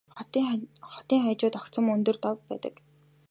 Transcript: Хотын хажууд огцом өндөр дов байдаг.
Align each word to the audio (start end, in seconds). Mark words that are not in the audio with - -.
Хотын 0.91 1.21
хажууд 1.31 1.53
огцом 1.59 1.85
өндөр 1.95 2.17
дов 2.23 2.37
байдаг. 2.49 2.75